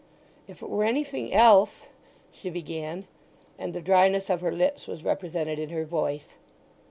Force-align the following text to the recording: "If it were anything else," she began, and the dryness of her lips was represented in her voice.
"If 0.47 0.63
it 0.63 0.67
were 0.71 0.83
anything 0.83 1.31
else," 1.31 1.87
she 2.31 2.49
began, 2.49 3.05
and 3.59 3.71
the 3.71 3.81
dryness 3.83 4.31
of 4.31 4.41
her 4.41 4.51
lips 4.51 4.87
was 4.87 5.03
represented 5.03 5.59
in 5.59 5.69
her 5.69 5.85
voice. 5.85 6.37